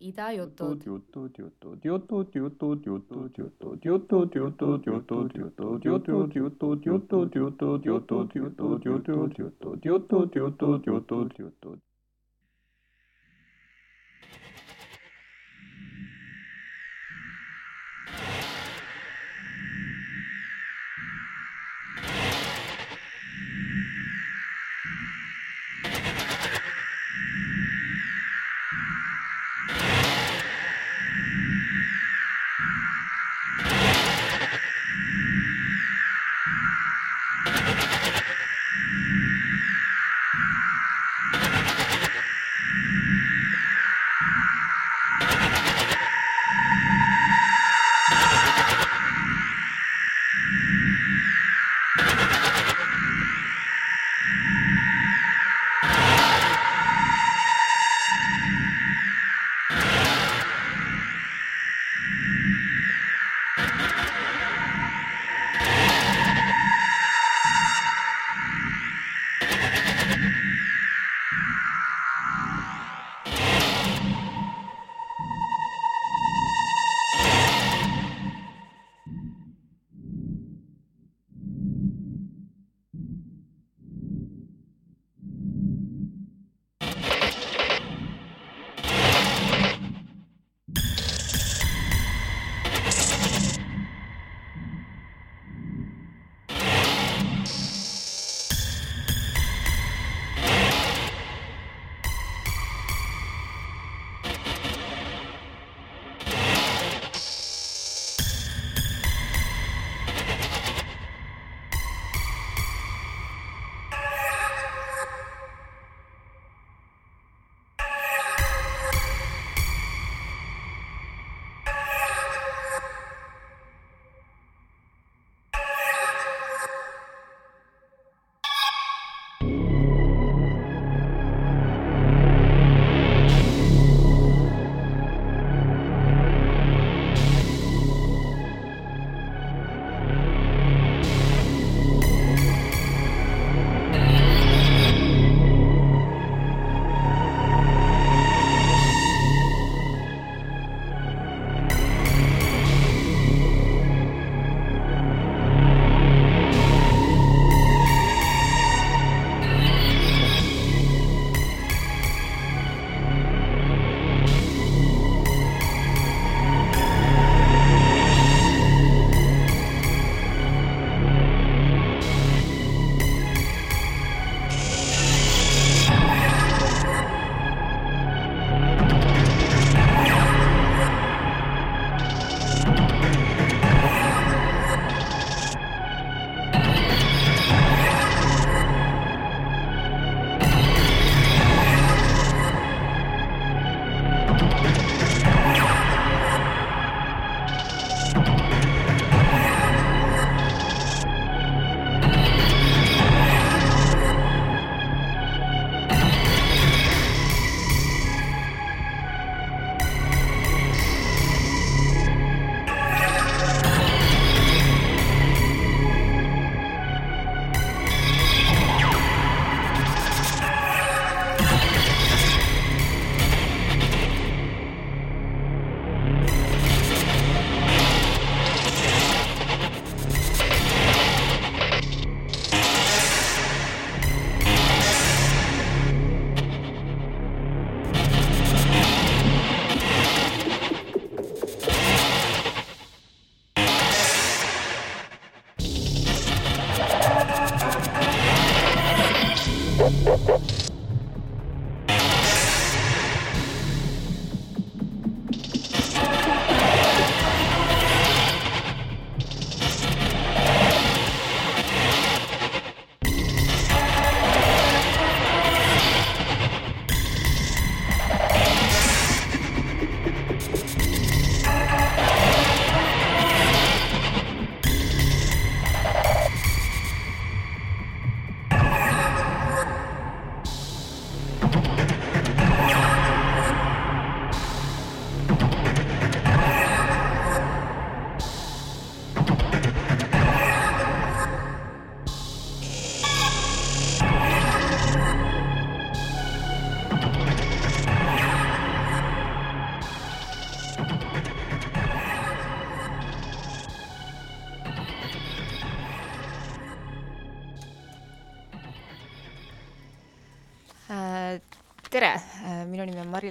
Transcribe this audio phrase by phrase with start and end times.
[0.00, 0.76] いだよと。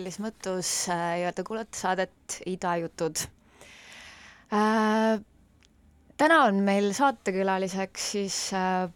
[0.07, 3.25] Mari-Liis Mõttus ja te kuulate saadet Idajutud.
[6.21, 8.38] täna on meil saatekülaliseks siis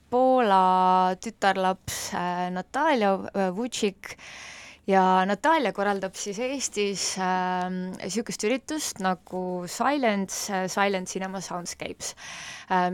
[0.08, 2.00] Poola tütarlaps
[2.56, 3.12] Natalja
[3.58, 4.16] Vutšik
[4.88, 12.16] ja Natalja korraldab siis Eestis niisugust üritust nagu Silence, Silent Cinema Soundscapes,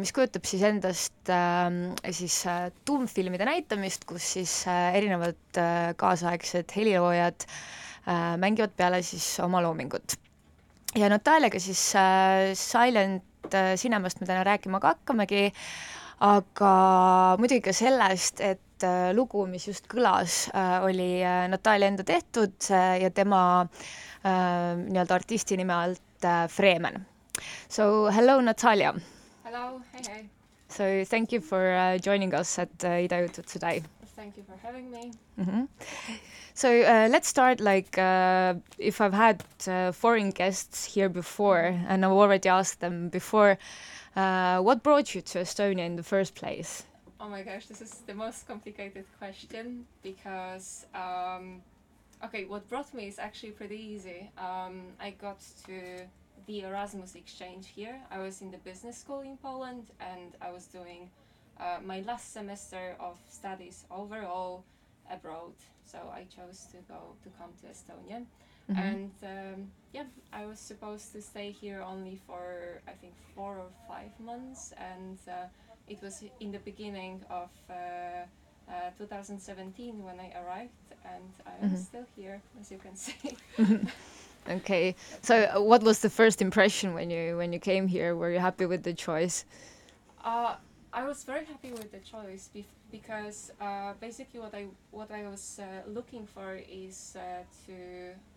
[0.01, 1.37] mis kujutab siis endast
[2.17, 2.41] siis
[2.81, 5.61] tuumfilmide näitamist, kus siis erinevad
[6.01, 7.45] kaasaegsed heliloojad
[8.39, 10.15] mängivad peale siis oma loomingut.
[10.95, 11.81] ja Nataljaga siis
[12.55, 13.23] Silent
[13.75, 15.51] Cinemast me täna rääkima ka hakkamegi,
[16.23, 16.71] aga
[17.39, 20.47] muidugi ka sellest, et lugu, mis just kõlas,
[20.83, 21.21] oli
[21.51, 22.71] Natalja enda tehtud
[23.01, 23.41] ja tema
[24.23, 27.05] nii-öelda artisti nime alt Freeman.
[27.69, 28.93] So hello, Natalia.
[29.43, 30.23] Hello, hey, hey.
[30.69, 33.83] So thank you for uh, joining us at uh, Ida Jutud today.
[34.17, 35.11] Thank you for having me.
[35.37, 35.67] Mm -hmm.
[36.53, 42.03] So uh, let's start like uh, if I've had uh, foreign guests here before, and
[42.03, 43.57] I've already asked them before,
[44.15, 46.83] uh, what brought you to Estonia in the first place?
[47.19, 51.61] Oh my gosh, this is the most complicated question because, um,
[52.23, 54.31] okay, what brought me is actually pretty easy.
[54.37, 55.73] Um, I got to
[56.47, 57.95] the Erasmus exchange here.
[58.15, 61.09] I was in the business school in Poland and I was doing
[61.59, 64.63] uh, my last semester of studies overall
[65.11, 65.53] abroad.
[65.85, 68.25] So I chose to go to come to Estonia.
[68.69, 68.77] Mhm.
[68.85, 73.69] And um, yeah, I was supposed to stay here only for I think four or
[73.87, 75.47] five months, and uh,
[75.87, 77.73] it was in the beginning of uh,
[78.69, 81.77] uh, 2017 when I arrived, and I am Mhm.
[81.77, 83.37] still here, as you can see.
[84.49, 88.15] Okay, so uh, what was the first impression when you when you came here?
[88.15, 89.45] Were you happy with the choice?
[90.23, 90.55] Uh,
[90.97, 95.27] I was very happy with the choice bef- because uh, basically what I what I
[95.27, 96.55] was uh, looking for
[96.85, 97.75] is uh, to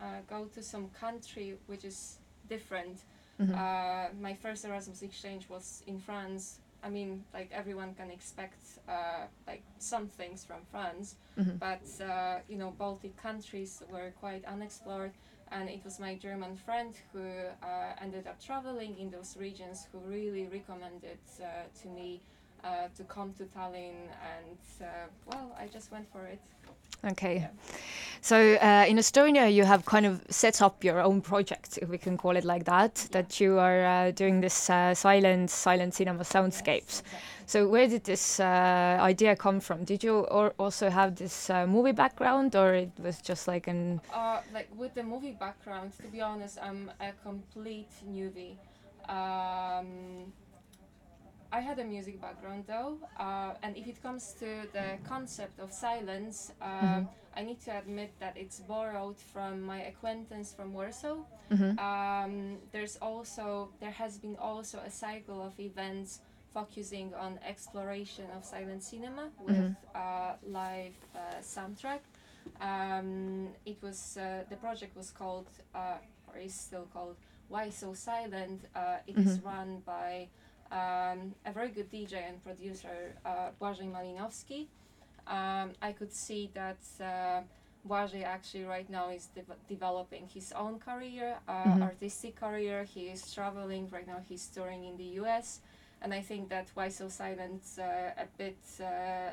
[0.04, 2.18] uh, go to some country which is
[2.48, 2.98] different.
[3.40, 3.54] Mhm.
[3.54, 6.60] Uh, my first Erasmus exchange was in France.
[6.82, 11.58] I mean, like everyone can expect uh, like some things from France, Mhm.
[11.58, 15.12] but uh, you know, Baltic countries were quite unexplored.
[15.52, 17.24] And it was my German friend who
[17.62, 21.46] uh, ended up traveling in those regions who really recommended uh,
[21.82, 22.20] to me
[22.64, 23.94] uh, to come to Tallinn,
[24.34, 24.84] and uh,
[25.26, 26.40] well, I just went for it.
[27.02, 27.48] Okay, Yeah.
[28.20, 31.96] so uh, in Estonia you have kind of set up your own project, if we
[31.96, 33.08] can call it like that.
[33.12, 36.66] That you are uh, doing this uh, silent silent cinema soundscapes.
[36.66, 37.46] Yes, exactly.
[37.46, 39.84] So where did this uh, idea come from?
[39.84, 44.00] Did you or also have this uh, movie background, or it was just like an?
[44.12, 48.56] Uh, like with the movie background, to be honest, I'm a complete newbie.
[49.08, 50.32] Um,
[51.52, 55.72] I had a music background though, uh, and if it comes to the concept of
[55.72, 56.66] silence, uh,
[57.00, 57.08] Mhm.
[57.36, 61.16] I need to admit that it's borrowed from my acquaintance from Warsaw.
[61.50, 61.78] Mhm.
[61.78, 66.20] Um, there's also there has been also a cycle of events
[66.54, 69.76] focusing on exploration of silent cinema with Mhm.
[69.94, 72.00] uh, live uh, soundtrack.
[72.60, 75.98] Um, it was uh, the project was called uh,
[76.28, 77.16] or is still called
[77.48, 78.60] Why So Silent.
[78.74, 79.44] Uh, it is Mhm.
[79.44, 80.28] run by
[80.70, 84.68] um, a very good DJ and producer uh, Błażej Malinowski.
[85.26, 87.42] Um, I could see that uh,
[87.84, 91.82] Błażej actually right now is de- developing his own career, uh, Mhm.
[91.82, 92.84] artistic career.
[92.94, 94.20] He is traveling right now.
[94.28, 95.60] He's touring in the U.S.
[96.02, 97.82] And I think that Why So Silent uh,
[98.22, 98.84] a bit uh,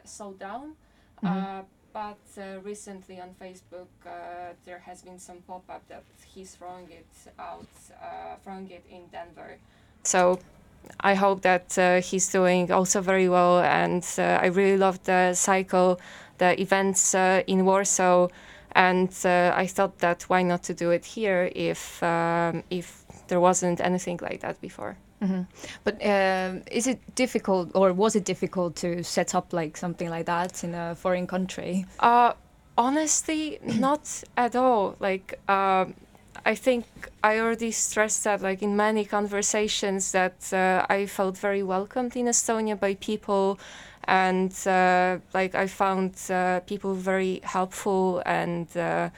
[0.05, 0.75] slowed down.
[1.23, 1.29] Mhm.
[1.29, 1.63] Uh,
[1.93, 6.03] but uh, recently on Facebook, uh, there has been some pop up that
[6.35, 7.67] he's throwing it out,
[8.01, 9.57] uh, throwing it in Denver.
[10.03, 10.39] So
[10.99, 13.59] I hope that uh, he's doing also very well.
[13.59, 15.99] And uh, I really love the cycle,
[16.37, 18.27] the events uh, in Warsaw.
[18.71, 23.39] And uh, I thought that why not to do it here if um, if there
[23.39, 24.97] wasn't anything like that before.
[25.21, 25.47] Mhm.
[25.83, 30.25] But um, is it difficult, or was it difficult to set up like something like
[30.25, 31.85] that in a foreign country?
[31.99, 32.33] Uh,
[32.77, 34.95] honestly, not at all.
[34.99, 35.95] Like, um,
[36.45, 36.85] I think
[37.23, 42.25] I already stressed that, like, in many conversations, that uh, I felt very welcomed in
[42.27, 43.59] Estonia by people,
[44.05, 48.67] and uh, like I found uh, people very helpful and.
[48.75, 49.09] Uh,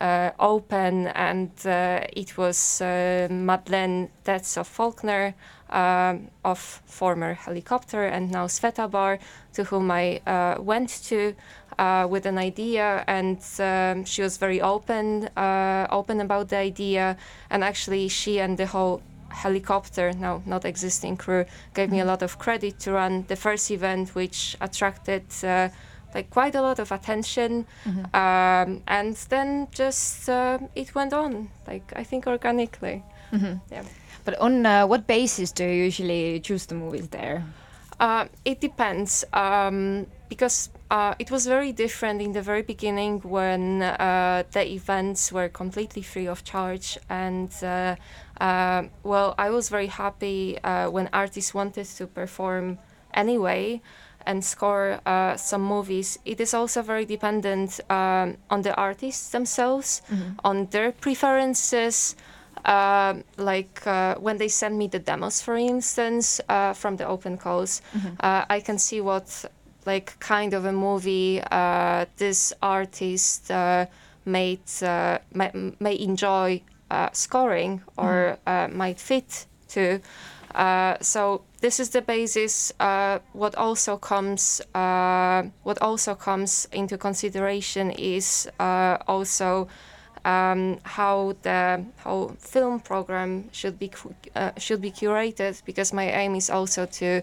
[0.00, 5.34] uh, open, and uh, it was Madeleine Tetz of Faulkner,
[5.68, 9.18] um, of former helicopter and now Sveta Bar,
[9.52, 10.20] to whom I
[10.58, 11.34] went to
[11.78, 17.16] uh, with an idea, and um, she was very open, uh, open about the idea,
[17.50, 22.22] and actually she and the whole helicopter, now not existing crew, gave me a lot
[22.22, 25.68] of credit to run the first event, which attracted uh,
[26.14, 27.66] like quite a lot of attention,
[28.12, 33.02] um, and then just uh, it went on, like I think organically.
[33.70, 33.84] Yeah.
[34.24, 37.42] But on uh, what basis do you usually choose the movies there?
[37.98, 43.82] Uh, it depends um, because uh, it was very different in the very beginning when
[43.82, 47.94] uh, the events were completely free of charge and uh,
[48.40, 52.78] uh, well I was very happy uh, when artists wanted to perform
[53.12, 53.82] anyway
[54.24, 56.18] and score uh, some movies.
[56.24, 60.00] It is also very dependent um, on the artists themselves,
[60.44, 62.16] on their preferences.
[62.64, 67.36] Um like uh, when they send me the demos, for instance, uh, from the open
[67.36, 67.82] calls,
[68.20, 69.26] uh, I can see what
[69.86, 73.86] like kind of a movie uh, this artist uh,
[74.24, 80.00] made uh, may, may enjoy uh, scoring or uh, might fit to.
[80.54, 82.72] Uh, so this is the basis.
[82.78, 89.68] Uh, what also comes, uh, what also comes into consideration is uh, also
[90.24, 93.90] um, how the how film program should be
[94.36, 97.22] uh, should be curated because my aim is also to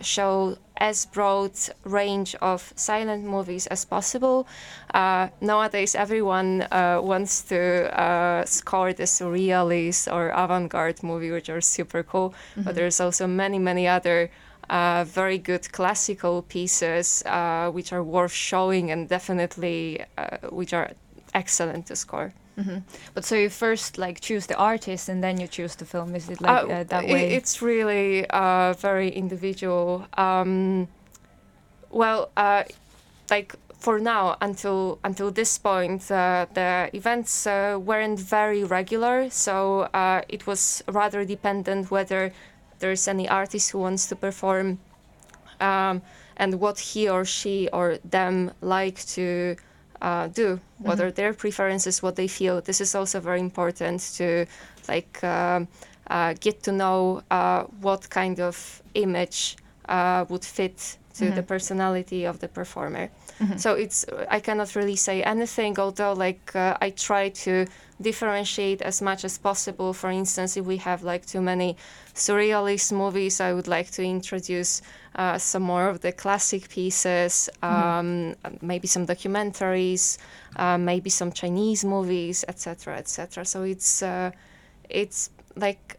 [0.00, 1.52] show as broad
[1.84, 4.46] range of silent movies as possible.
[4.92, 11.60] Uh, nowadays, everyone uh, wants to uh, score the surrealist or avant-garde movie, which are
[11.60, 12.34] super cool.
[12.56, 14.30] But there's also many, many other
[14.68, 20.90] uh, very good classical pieces uh, which are worth showing and definitely uh, which are
[21.34, 22.32] excellent to score.
[23.14, 26.14] But so you first like choose the artist and then you choose the film.
[26.14, 27.34] Is it like Uh, uh, that way?
[27.34, 30.06] It's really uh, very individual.
[30.16, 30.88] Um,
[31.90, 32.62] well, uh,
[33.30, 39.88] like for now, until until this point, uh, the events uh, weren't very regular, so
[39.92, 42.32] uh, it was rather dependent whether
[42.78, 44.78] there's any artist who wants to perform,
[45.60, 46.02] um,
[46.36, 49.56] and what he or she or them like to
[50.02, 52.60] uh, do, what are their preferences, what they feel.
[52.60, 54.46] This is also very important to
[54.88, 55.68] like um,
[56.10, 59.56] uh, get to know uh, what kind of image
[59.88, 63.08] uh, would fit to the personality of the performer.
[63.56, 67.66] So it's I cannot really say anything, although like uh, I try to
[68.00, 69.92] differentiate as much as possible.
[69.92, 71.76] For instance, if we have like too many
[72.14, 74.82] surrealist movies, I would like to introduce
[75.14, 80.18] uh, some more of the classic pieces, um, maybe some documentaries,
[80.56, 83.44] uh, maybe some Chinese movies, etc., etc.
[83.44, 84.30] So it's uh,
[84.88, 85.98] it's like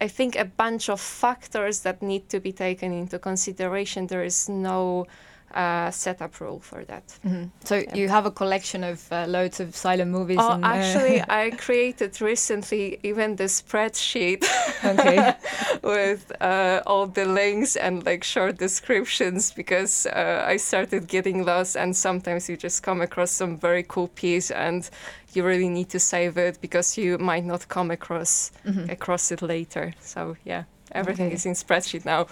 [0.00, 4.06] I think a bunch of factors that need to be taken into consideration.
[4.06, 5.06] There is no
[5.54, 7.02] uh, setup rule for that.
[7.24, 7.50] Mhm.
[7.64, 10.38] So you have a collection of uh, loads of silent movies.
[10.40, 14.44] Oh, and, uh, actually, I created recently even the spreadsheet
[14.84, 15.34] okay.
[15.82, 21.76] with uh, all the links and like short descriptions because uh, I started getting lost
[21.76, 24.88] and sometimes you just come across some very cool piece and
[25.34, 28.50] you really need to save it because you might not come across
[28.88, 29.92] across it later.
[30.00, 31.34] So yeah, everything Okay.
[31.34, 32.26] is in spreadsheet now.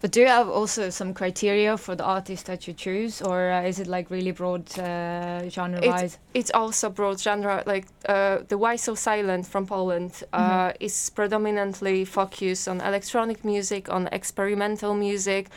[0.00, 3.62] But do you have also some criteria for the artist that you choose, or uh,
[3.62, 6.18] is it like really broad uh, genre-wise?
[6.34, 7.62] It's also broad genre.
[7.66, 13.88] Like uh, the Why So Silent from Poland uh, is predominantly focused on electronic music,
[13.88, 15.48] on experimental music.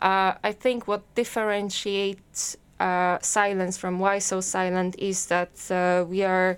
[0.00, 6.22] Uh, I think what differentiates uh, Silence from Why So Silent is that uh, we
[6.22, 6.56] are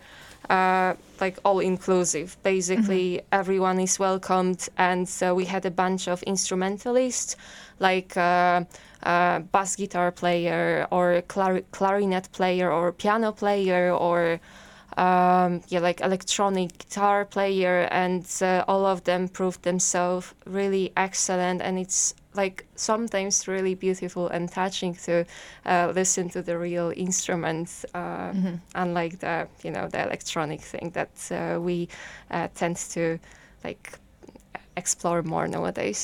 [0.50, 2.36] uh, like all inclusive.
[2.42, 7.36] Basically, everyone is welcomed, and uh, we had a bunch of instrumentalists,
[7.78, 8.64] like uh,
[9.02, 14.40] uh, bass guitar player or clar- clarinet player or piano player or
[14.96, 21.62] um, yeah, like electronic guitar player, and uh, all of them proved themselves really excellent.
[21.62, 25.25] And it's like sometimes really beautiful and touching to
[25.66, 28.32] uh, listen to the real instrument, uh,
[28.75, 31.88] unlike the you know the electronic thing that uh, we
[32.30, 33.18] uh, tend to
[33.64, 33.99] like
[34.82, 36.00] explore more nowadays.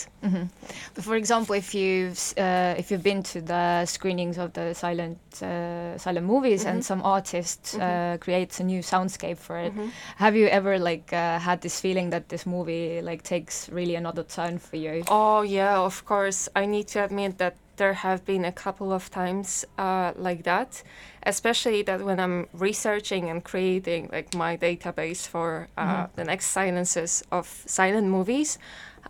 [0.95, 5.19] But for example, if you've uh, if you've been to the screenings of the silent
[5.43, 9.73] uh, silent movies and some artist uh, creates a new soundscape for it,
[10.17, 14.25] have you ever like uh, had this feeling that this movie like takes really another
[14.37, 15.03] turn for you?
[15.09, 16.49] Oh yeah, of course.
[16.61, 20.83] I need to admit that there have been a couple of times uh, like that,
[21.23, 27.23] especially that when I'm researching and creating like my database for uh, the next silences
[27.31, 28.59] of silent movies.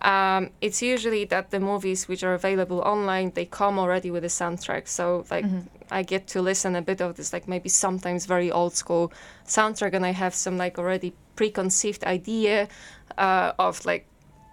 [0.02, 4.28] Um, it's usually that the movies which are available online they come already with a
[4.28, 5.46] soundtrack, so like
[5.90, 9.12] I get to listen a bit of this like maybe sometimes very old school
[9.46, 12.68] soundtrack, and I have some like already preconceived idea
[13.16, 14.06] uh, of like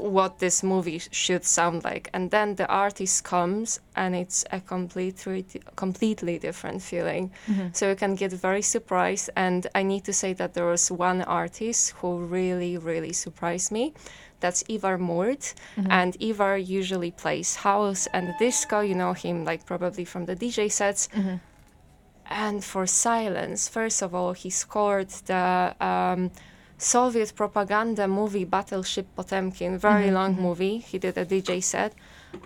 [0.03, 5.45] what this movie should sound like and then the artist comes and it's a completely
[5.77, 7.67] completely different feeling mm-hmm.
[7.72, 11.22] so you can get very surprised and i need to say that there was one
[11.22, 13.93] artist who really really surprised me
[14.41, 15.89] that's Ivar Mord mm-hmm.
[15.89, 20.69] and Ivar usually plays house and disco you know him like probably from the dj
[20.69, 21.36] sets mm-hmm.
[22.25, 26.29] and for silence first of all he scored the um,
[26.84, 30.44] Soviet propaganda movie Battleship Potemkin, very mm-hmm, long mm-hmm.
[30.44, 30.78] movie.
[30.80, 31.94] He did a DJ set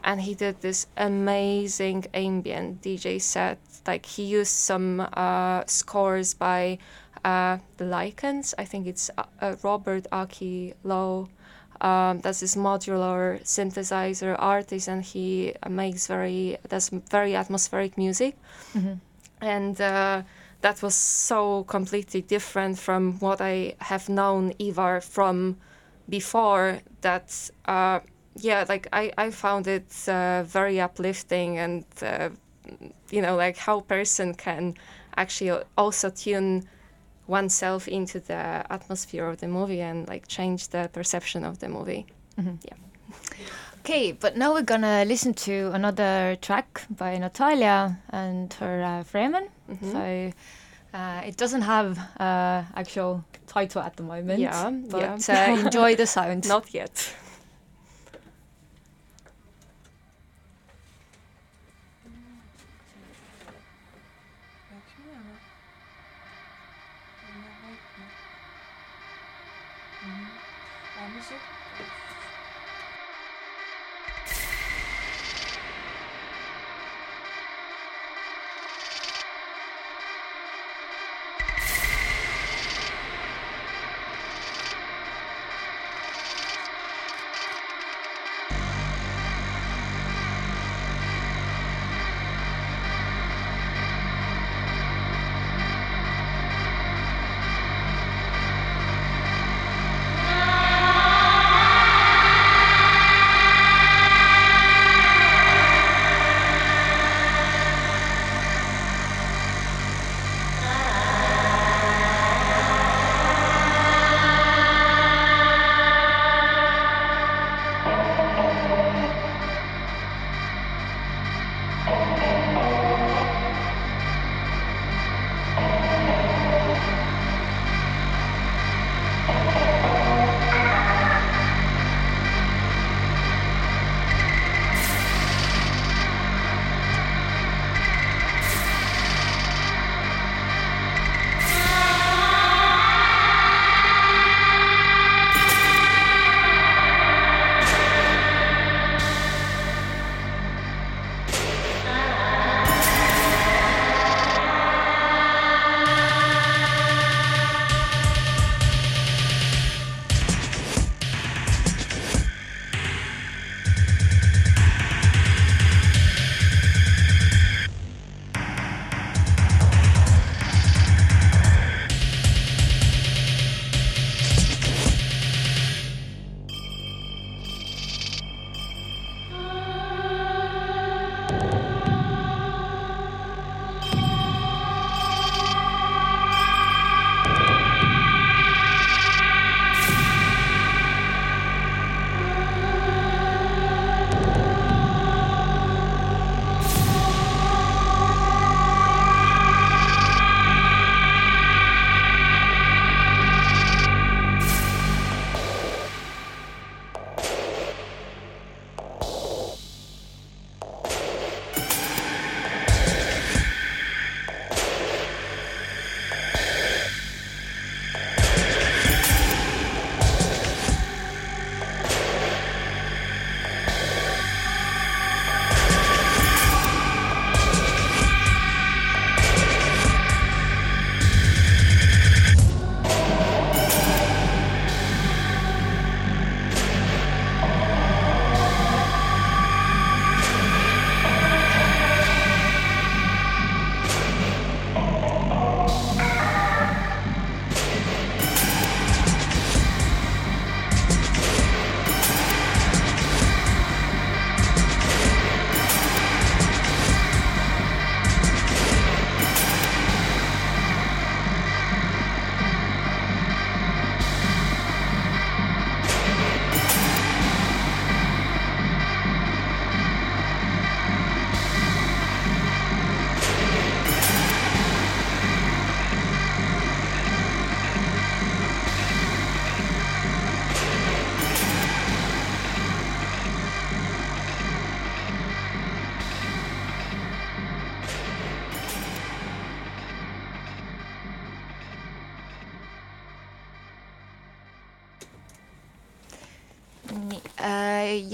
[0.03, 3.57] and he did this amazing ambient DJ set.
[3.87, 6.77] Like he used some uh, scores by
[7.25, 8.53] uh, the Lichens.
[8.59, 11.29] I think it's uh, uh Robert Aiki Lowe.
[11.81, 18.35] Um, that's this modular synthesizer artist, and he makes very does very atmospheric music.
[18.73, 18.93] Mm-hmm.
[19.41, 20.23] And uh,
[20.61, 25.57] that was so completely different from what I have known Ivar from
[26.09, 27.99] before that uh,
[28.35, 32.29] yeah like I, I found it uh, very uplifting and uh,
[33.11, 34.75] you know like how person can
[35.15, 36.67] actually also tune
[37.27, 42.05] oneself into the atmosphere of the movie and like change the perception of the movie
[42.39, 42.55] mm-hmm.
[42.63, 42.75] yeah
[43.87, 49.47] Okay, but now we're gonna listen to another track by Natalia and her uh, Fremen.
[49.71, 49.91] Mm-hmm.
[49.93, 50.33] So
[50.93, 54.41] uh, it doesn't have uh, actual title at the moment.
[54.41, 55.47] Yeah, but yeah.
[55.47, 56.45] Uh, enjoy the sound.
[56.49, 57.13] Not yet.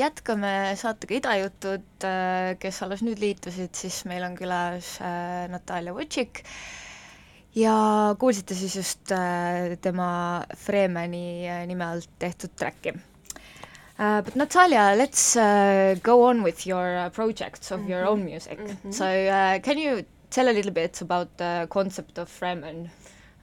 [0.03, 6.43] Jätkame saatega Idajutud äh,, kes alles nüüd liitusid, siis meil on külas äh, Natalja Vutšik
[7.55, 7.77] ja
[8.19, 10.11] kuulsite siis just äh, tema
[10.65, 12.93] Fremeni nime alt tehtud track'i
[13.99, 17.89] Uh, but Natalia, let's uh, go on with your uh, projects of mm -hmm.
[17.91, 18.59] your own music.
[18.59, 18.91] Mm -hmm.
[18.91, 22.89] So, uh, can you tell a little bit about the concept of Fremen?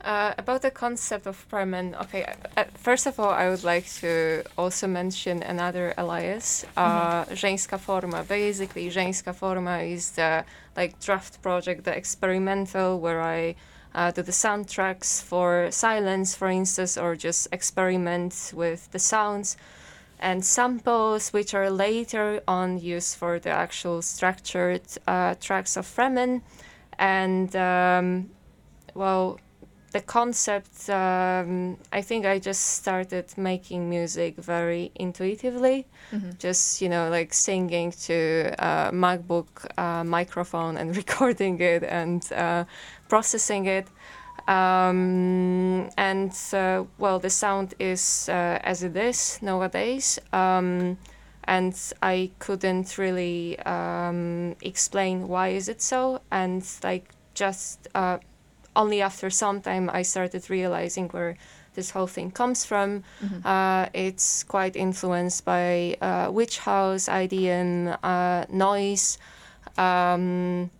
[0.02, 2.24] Uh, about the concept of Fremen, okay,
[2.56, 7.76] uh, first of all, I would like to also mention another alias, uh, mm-hmm.
[7.76, 8.24] Forma.
[8.24, 13.56] Basically, Żeńska Forma is the like draft project, the experimental, where I
[13.94, 19.58] uh, do the soundtracks for silence, for instance, or just experiment with the sounds
[20.18, 26.40] and samples, which are later on used for the actual structured uh, tracks of Fremen.
[26.98, 28.30] And um,
[28.94, 29.38] well,
[29.92, 36.30] the concept, um, I think I just started making music very intuitively, mm-hmm.
[36.38, 42.64] just, you know, like singing to a MacBook uh, microphone and recording it and uh,
[43.08, 43.88] processing it.
[44.46, 50.18] Um, and uh, well, the sound is uh, as it is nowadays.
[50.32, 50.98] Um,
[51.44, 56.20] and I couldn't really um, explain why is it so.
[56.30, 58.18] And like just uh,
[58.80, 61.36] only after some time I started realizing where
[61.74, 63.02] this whole thing comes from.
[63.22, 63.46] Mm-hmm.
[63.46, 69.18] Uh, it's quite influenced by uh, witch house, IDM, uh, noise.
[69.76, 70.70] Um,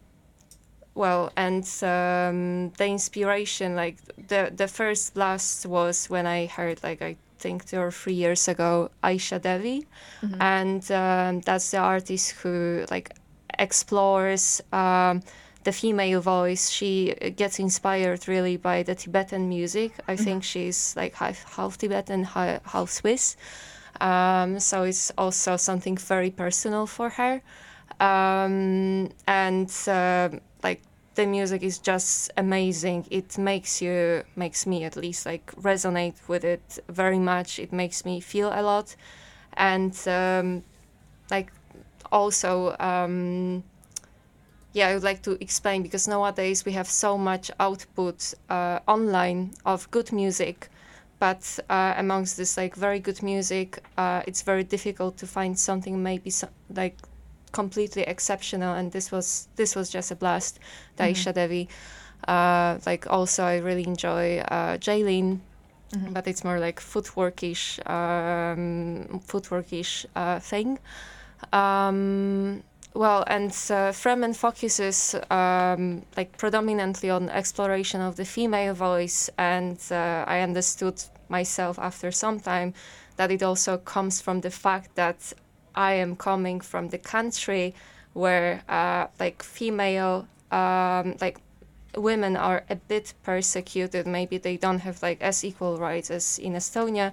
[0.94, 3.96] well, and um, the inspiration, like
[4.28, 8.48] the the first blast was when I heard, like I think two or three years
[8.48, 9.86] ago, Aisha Devi,
[10.22, 10.42] mm-hmm.
[10.42, 13.08] and um, that's the artist who like
[13.58, 15.22] explores um,
[15.64, 16.70] the female voice.
[16.70, 19.92] She gets inspired really by the Tibetan music.
[20.06, 20.24] I mm-hmm.
[20.24, 23.36] think she's like half, half Tibetan, half, half Swiss.
[24.00, 27.42] Um, so it's also something very personal for her.
[28.00, 30.30] Um, and uh,
[30.62, 30.80] like
[31.14, 33.06] the music is just amazing.
[33.10, 37.58] It makes you, makes me at least, like resonate with it very much.
[37.58, 38.96] It makes me feel a lot,
[39.54, 40.62] and um,
[41.30, 41.52] like
[42.10, 43.62] also, um,
[44.72, 49.50] yeah, I would like to explain because nowadays we have so much output uh, online
[49.64, 50.68] of good music,
[51.18, 56.02] but uh, amongst this like very good music, uh, it's very difficult to find something
[56.02, 56.96] maybe so, like
[57.52, 60.60] completely exceptional, and this was this was just a blast.
[60.96, 61.32] Daisha mm-hmm.
[61.32, 61.68] Devi,
[62.28, 65.40] uh, like also I really enjoy uh, Jlin,
[65.92, 66.12] mm-hmm.
[66.12, 70.78] but it's more like footworkish, um, footworkish uh, thing.
[71.52, 72.62] Um,
[72.94, 79.78] well, and uh, Fremen focuses um, like predominantly on exploration of the female voice, and
[79.90, 82.74] uh, I understood myself after some time
[83.16, 85.32] that it also comes from the fact that
[85.74, 87.74] I am coming from the country
[88.12, 91.38] where uh, like female um, like
[91.96, 94.06] women are a bit persecuted.
[94.06, 97.12] Maybe they don't have like as equal rights as in Estonia.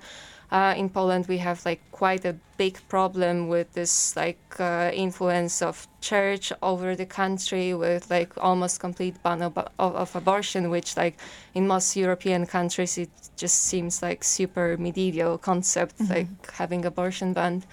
[0.50, 5.62] Uh, in Poland, we have like quite a big problem with this like uh, influence
[5.62, 10.96] of church over the country, with like almost complete ban of, of, of, abortion, which
[10.96, 11.18] like
[11.54, 16.14] in most European countries it just seems like super medieval concept, mm-hmm.
[16.14, 17.66] like having abortion banned.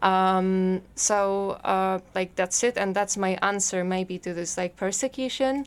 [0.00, 5.66] Um, so uh, like that's it, and that's my answer maybe to this like persecution.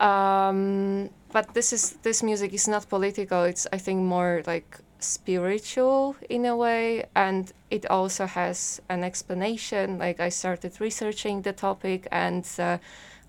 [0.00, 3.42] Um, but this is this music is not political.
[3.42, 9.98] It's I think more like spiritual in a way, and it also has an explanation.
[9.98, 12.46] Like I started researching the topic and.
[12.58, 12.78] Uh,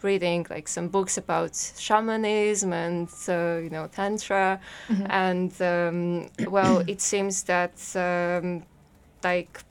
[0.01, 5.05] reading like some books about shamanism and uh, you know tantra mm-hmm.
[5.09, 8.61] and um, well it seems that um,
[9.23, 9.63] like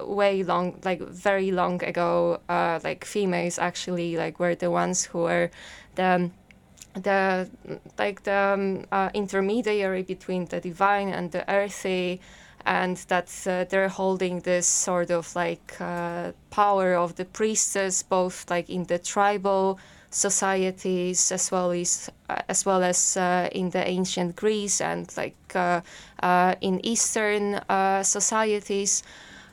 [0.00, 5.18] way long like very long ago uh, like females actually like were the ones who
[5.18, 5.50] were
[5.94, 6.30] the
[7.02, 7.48] the
[7.98, 12.20] like the um, uh, intermediary between the divine and the earthy
[12.66, 18.50] and that uh, they're holding this sort of like uh, power of the priestess both
[18.50, 19.78] like in the tribal
[20.10, 25.36] societies as well as uh, as well as uh, in the ancient Greece and like
[25.54, 25.80] uh,
[26.60, 27.60] in Eastern
[28.02, 29.02] societies.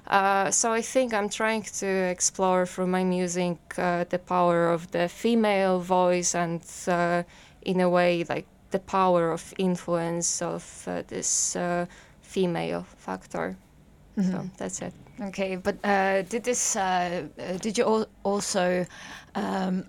[0.08, 4.92] Uh, so I think I'm trying to explore through my music uh, the power of
[4.92, 7.24] the female voice and uh,
[7.64, 11.86] in a way like the power of influence of uh, this uh,
[12.22, 13.58] female factor.
[14.18, 14.32] Mm-hmm.
[14.32, 14.94] So that's it.
[15.20, 15.82] Okay, but
[16.30, 16.74] did this
[17.60, 18.86] did you al- also
[19.34, 19.86] um,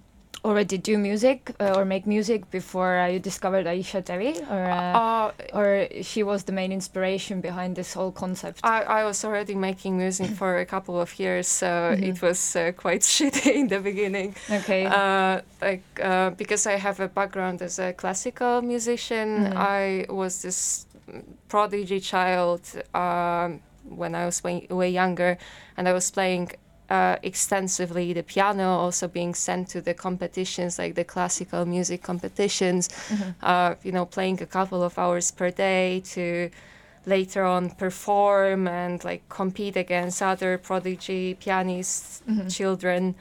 [0.47, 4.97] already do music uh, or make music before uh, you discovered Aisha Devi, or uh,
[4.97, 8.61] Uh, or she was the main inspiration behind this whole concept?
[8.63, 12.09] I, I was already making music for a couple of years, so Mhm.
[12.11, 14.35] it was uh, quite shitty in the beginning.
[14.51, 14.87] okay.
[14.87, 15.85] Uh, like
[16.39, 19.57] because I have a background as a classical musician, Mhm.
[19.57, 20.87] I was this
[21.49, 22.61] prodigy child
[22.95, 25.39] um, when I was way, way younger,
[25.77, 26.51] and I was playing
[26.91, 32.89] uh, extensively the piano, also being sent to the competitions like the classical music competitions.
[32.89, 33.35] Mhm.
[33.43, 36.51] Uh, you know, playing a couple of hours per day to
[37.07, 42.49] later on perform and like compete against other prodigy pianists Mhm.
[42.57, 43.15] children.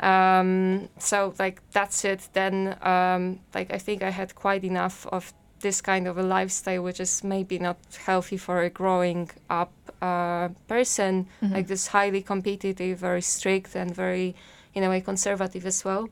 [0.00, 2.28] Um, so like that's it.
[2.32, 6.82] Then um, like I think I had quite enough of this kind of a lifestyle,
[6.82, 9.72] which is maybe not healthy for a growing up
[10.02, 11.26] uh, person.
[11.40, 11.52] Mhm.
[11.54, 14.34] Like this highly competitive, very strict, and very
[14.74, 16.08] in a way conservative as well.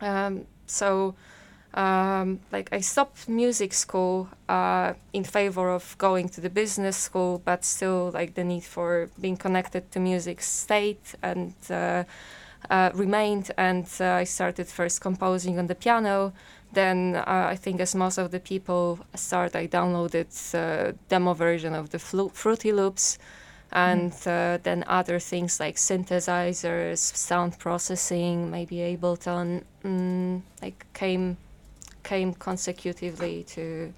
[0.00, 1.14] Um, so
[1.74, 7.40] um, like I stopped music school uh, in favor of going to the business school,
[7.44, 12.04] but still like the need for being connected to music stayed and uh,
[12.70, 13.50] uh, remained.
[13.56, 16.32] And uh, I started first composing on the piano.
[16.72, 21.74] Then uh, I think, as most of the people start, I downloaded uh, demo version
[21.74, 23.18] of the Flu- Fruity Loops.
[23.72, 31.36] And uh, then other things like synthesizers, sound processing, maybe Ableton, mm, like came
[32.02, 33.92] came consecutively to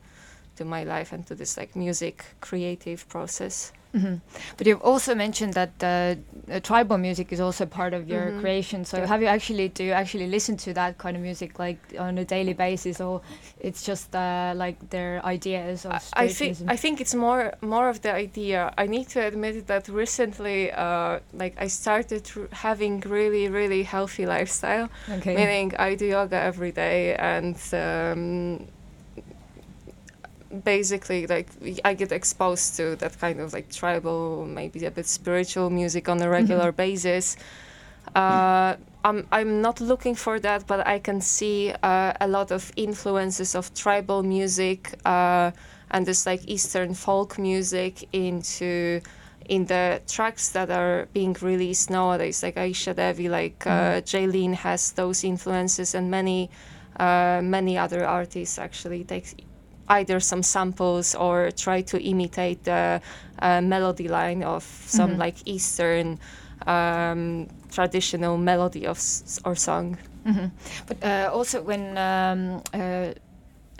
[0.56, 3.72] to my life and to this like music creative process.
[3.94, 4.20] Mhm.
[4.57, 8.40] But you've also mentioned that uh, tribal music is also part of your Mhm.
[8.40, 8.85] creation.
[8.85, 9.07] So Yeah.
[9.07, 12.24] have you actually do you actually listen to that kind of music like on a
[12.24, 13.20] daily basis, or
[13.61, 16.57] it's just uh, like their ideas of I- I think?
[16.74, 18.72] I think it's more more of the idea.
[18.78, 24.24] I need to admit that recently, uh, like I started r- having really really healthy
[24.26, 24.88] lifestyle.
[25.18, 25.35] okay.
[25.35, 28.66] Meaning I do yoga every day and um,
[30.64, 31.48] basically like
[31.84, 36.20] I get exposed to that kind of like tribal, maybe a bit spiritual music on
[36.20, 37.36] a regular basis.
[38.14, 42.72] Uh, I'm I'm not looking for that, but I can see uh, a lot of
[42.76, 45.50] influences of tribal music uh,
[45.90, 49.00] and this like Eastern folk music into
[49.48, 54.92] in the tracks that are being released nowadays, like Aisha Devi, like uh, Jlin has
[54.92, 56.50] those influences, and many
[56.98, 59.04] uh, many other artists actually.
[59.04, 59.26] Take
[59.98, 63.00] either some samples or try to imitate the
[63.42, 65.18] uh, melody line of some Mhm.
[65.24, 66.18] like Eastern
[66.66, 69.96] um, traditional melody of s- or song.
[70.24, 70.50] Mhm.
[70.87, 73.12] But uh, also when um, uh,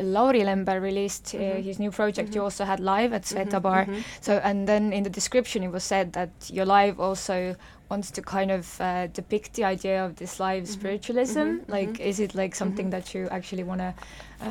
[0.03, 1.62] Lauri Lember released uh, Mhm.
[1.65, 2.45] his new project, you Mhm.
[2.45, 3.87] also had live at Sveta Mhm, Bar.
[4.21, 7.55] So and then in the description it was said that your live also
[7.88, 11.61] wants to kind of uh, depict the idea of this live spiritualism.
[11.69, 13.93] Like, is it like something that you actually want to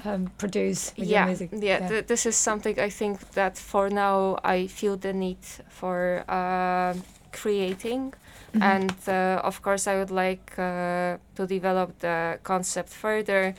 [0.06, 1.50] um, produce with yeah, your music?
[1.52, 6.24] Yeah, th- this is something I think that for now I feel the need for
[6.30, 6.94] uh,
[7.32, 8.14] creating.
[8.54, 8.62] Mhm.
[8.62, 13.54] And uh, of course, I would like uh, to develop the concept further.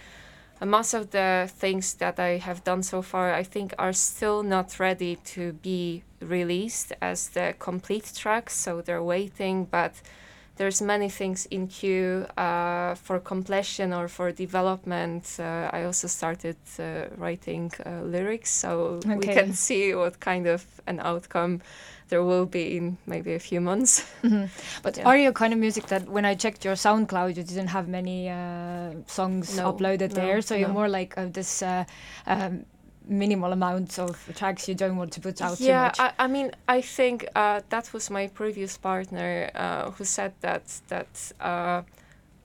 [0.65, 4.79] Most of the things that I have done so far, I think, are still not
[4.79, 9.65] ready to be released as the complete tracks, so they're waiting.
[9.65, 9.93] But
[10.57, 15.37] there's many things in queue uh, for completion or for development.
[15.39, 20.65] Uh, I also started uh, writing uh, lyrics, so we can see what kind of
[20.87, 21.63] an outcome
[22.13, 24.05] there will be in maybe a few months.
[24.23, 24.49] Mhm.
[24.85, 25.09] But Yeah.
[25.09, 27.87] are you a kind of music that when I checked your SoundCloud, you didn't have
[27.89, 30.43] many uh, songs No, uploaded no, there?
[30.43, 31.85] So you're more like of this uh,
[32.27, 32.65] um,
[33.09, 36.01] minimal amount of tracks you don't want to put out yeah, too much.
[36.01, 40.63] I, I mean, I think uh, that was my previous partner uh, who said that
[40.89, 41.83] that uh,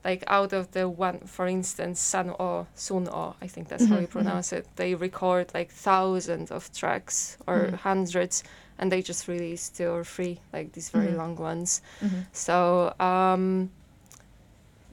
[0.04, 3.96] like out of the one, for instance, Sunn O))), Sunn O))), I think that's how
[3.96, 4.12] Mhm, you mhm.
[4.18, 4.64] pronounce it.
[4.76, 7.74] They record like thousands of tracks or Mhm.
[7.88, 8.44] hundreds,
[8.78, 11.16] and they just release two or three, like these very Mhm.
[11.16, 11.82] long ones.
[12.02, 12.24] Mhm.
[12.32, 13.70] So um,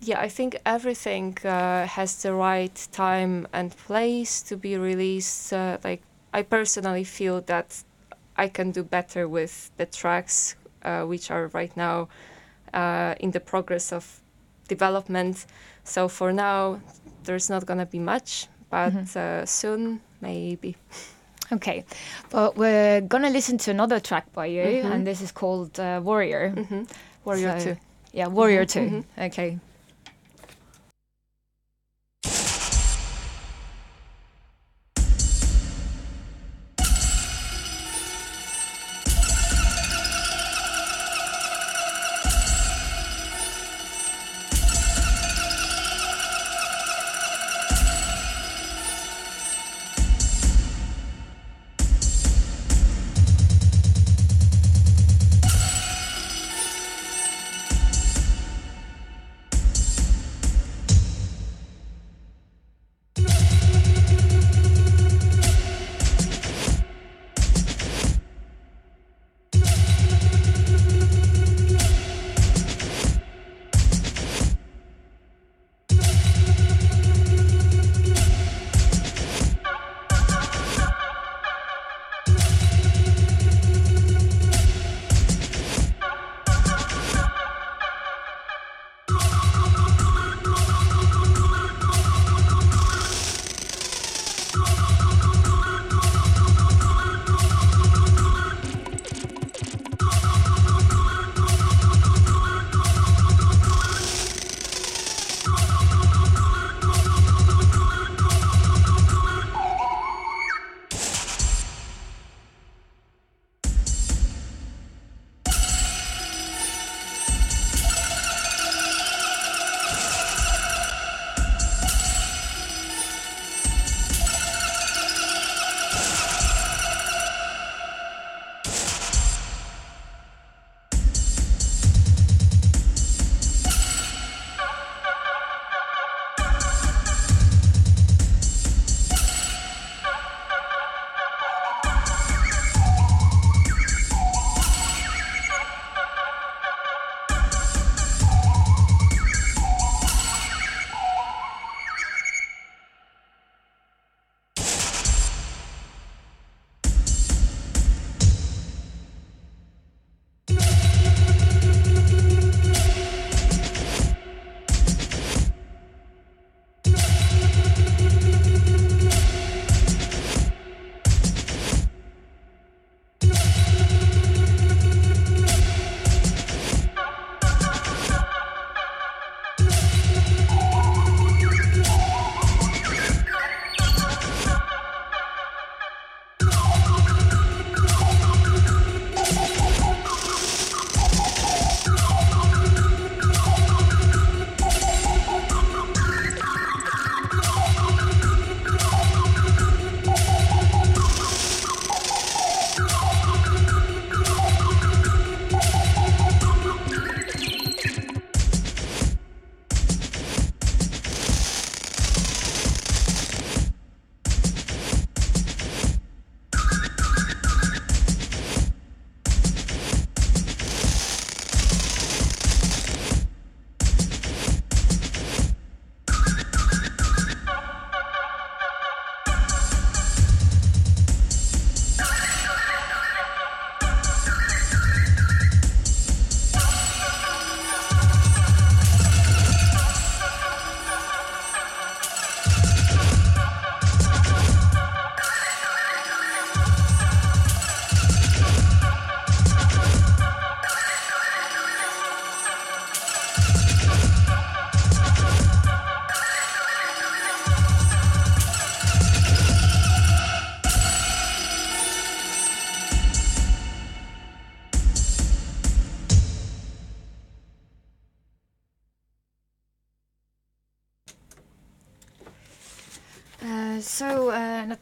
[0.02, 5.54] yeah, I think everything uh, has the right time and place to be released.
[5.54, 6.02] Uh, like
[6.34, 7.84] I personally feel that
[8.38, 12.08] I can do better with the tracks uh, which are right now
[12.74, 14.22] uh, in the progress of
[14.68, 15.46] development.
[15.84, 16.80] So for now,
[17.24, 19.16] there's not gonna be much, but Mhm.
[19.16, 20.76] uh, soon maybe.
[21.52, 21.84] Okay,
[22.32, 24.92] but we're gonna listen to another track by you, Mhm.
[24.92, 26.50] and this is called uh, Warrior.
[26.50, 26.84] hmm
[27.24, 27.78] Warrior So- too.
[28.14, 29.04] Yeah, Warrior Mhm, 2 mhm.
[29.28, 29.60] Okay.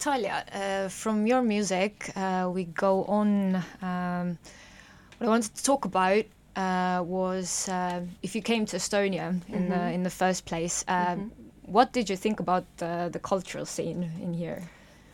[0.04, 3.56] Natalia, uh, from your music, uh, we go on.
[3.80, 4.38] Um,
[5.16, 6.24] what I wanted to talk about
[6.56, 10.84] uh, was uh, if you came to Estonia in the in the first place.
[10.88, 11.32] Um,
[11.66, 14.62] What did you think about the, the cultural scene in here?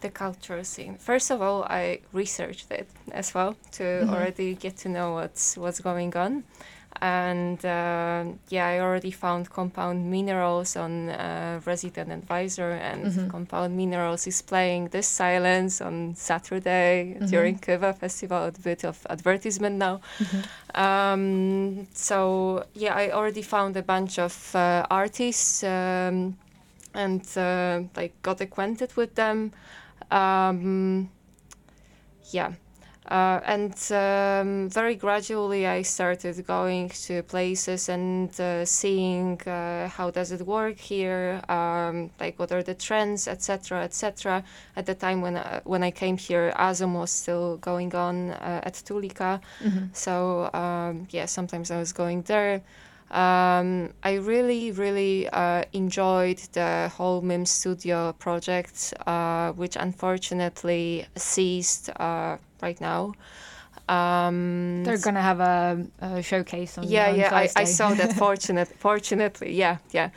[0.00, 0.96] the cultural scene.
[0.96, 5.80] First of all, I researched it as well to already get to know what's what's
[5.80, 6.42] going on,
[7.00, 14.26] and uh, yeah, I already found compound minerals on uh, Resident Advisor, and compound minerals
[14.26, 18.44] is playing this silence on Saturday during Kõva Festival.
[18.46, 20.00] A bit of advertisement now.
[20.74, 25.62] Um, so yeah, I already found a bunch of uh, artists.
[25.64, 26.36] Um,
[26.92, 29.52] and uh, like got acquainted with them
[30.10, 31.08] um,
[32.32, 32.52] yeah
[33.06, 40.10] uh, and um, very gradually i started going to places and uh, seeing uh, how
[40.10, 44.44] does it work here um, like what are the trends etc etc
[44.76, 48.60] at the time when I, when i came here azom was still going on uh,
[48.64, 49.40] at tulika.
[49.92, 52.62] So um, yeah sometimes i was going there.
[53.10, 61.90] Um, I really, really uh, enjoyed the whole MIM Studio project, uh, which unfortunately ceased
[61.96, 63.12] uh, right now.
[63.88, 66.84] Um, They're gonna have a, a showcase on.
[66.84, 68.12] yeah, on yeah, I, I saw that.
[68.16, 70.10] Fortunate, fortunately, yeah, yeah.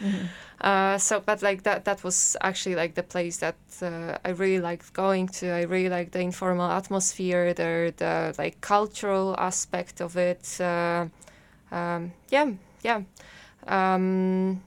[0.61, 4.61] Uh, so, but like that, that was actually like the place that uh, I really
[4.61, 5.49] liked going to.
[5.49, 10.61] I really liked the informal atmosphere, the the like cultural aspect of it.
[10.61, 11.07] Uh,
[11.71, 13.01] um, yeah, yeah.
[13.67, 14.61] Um,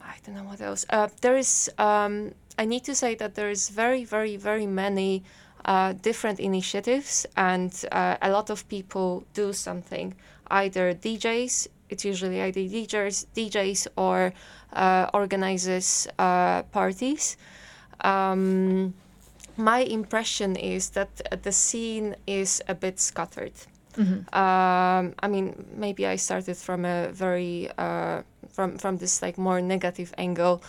[0.00, 0.84] I don't know what else.
[0.90, 1.70] Uh, there is.
[1.78, 5.22] Um, I need to say that there is very, very, very many
[5.68, 10.14] uh, different initiatives, and uh, a lot of people do something.
[10.50, 14.32] Either DJs, it's usually either DJs, DJs or
[14.72, 17.36] uh, organizes uh, parties.
[18.00, 18.94] Um,
[19.58, 23.52] my impression is that the scene is a bit scattered.
[24.32, 29.60] Um, I mean, maybe I started from a very uh, from from this like more
[29.60, 30.62] negative angle,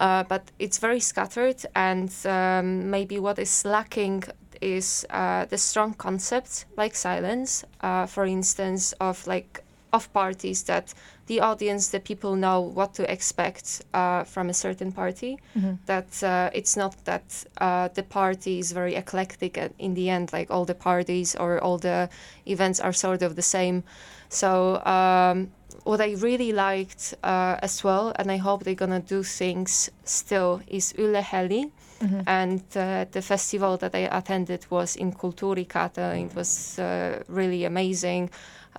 [0.00, 4.24] uh, but it's very scattered, and um, maybe what is lacking
[4.60, 10.94] is uh, the strong concepts like silence, uh, for instance, of like of parties that
[11.26, 15.38] the audience, the people know what to expect uh, from a certain party.
[15.86, 20.32] That uh, it's not that uh, the party is very eclectic and in the end,
[20.32, 22.08] like all the parties or all the
[22.46, 23.82] events are sort of the same.
[24.28, 25.50] So um,
[25.84, 30.60] what I really liked uh, as well, and I hope they're gonna do things still,
[30.66, 31.70] is Üle Heli.
[32.26, 36.26] And uh, the festival that I attended was in Kultuurikatel.
[36.26, 38.30] It was uh, really amazing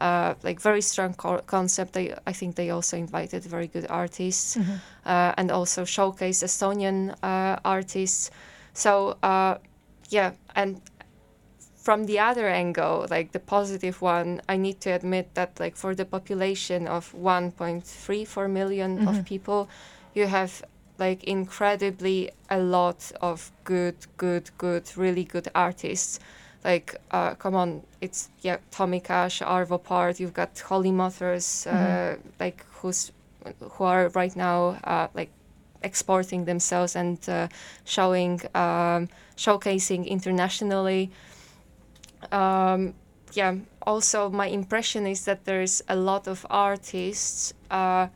[0.01, 1.93] uh, like very strong co- concept.
[1.93, 4.57] They, I think they also invited very good artists
[5.05, 8.31] uh, and also showcased Estonian uh, artists.
[8.73, 9.57] So uh,
[10.09, 10.81] yeah, and
[11.75, 15.95] from the other angle, like the positive one, I need to admit that like for
[15.95, 19.69] the population of 1.34 million of people,
[20.13, 20.63] you have
[20.99, 26.19] like incredibly a lot of good, good, good, really good artists.
[26.63, 30.19] Like, uh, come on, it's yeah, Tommy Cash, Arvo Pärt.
[30.19, 33.11] You've got Holy Motors, uh, like who's
[33.71, 35.29] who are right now uh, like
[35.83, 37.47] exporting themselves and uh,
[37.85, 41.11] showing, um, showcasing internationally.
[42.31, 42.93] Um,
[43.33, 43.55] yeah.
[43.83, 48.07] Also, my impression is that there's a lot of artists uh,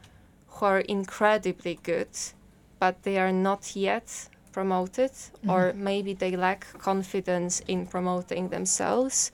[0.47, 2.09] who are incredibly good,
[2.83, 5.11] but they are not yet promoted,
[5.47, 9.31] or maybe they lack confidence in promoting themselves.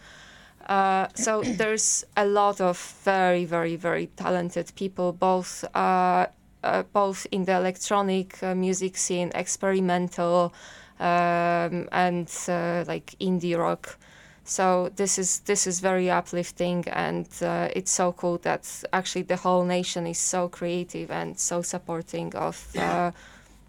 [0.67, 6.27] Uh, so there's a lot of very, very, very talented people, both uh,
[6.63, 10.53] uh, both in the electronic uh, music scene, experimental,
[10.99, 13.97] um, and uh, like indie rock.
[14.43, 19.37] So this is this is very uplifting, and uh, it's so cool that actually the
[19.37, 23.11] whole nation is so creative and so supporting of uh,